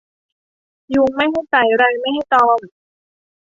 [0.93, 2.59] ยุงไม่ให้ไต่ ไรไม่ให้ตอม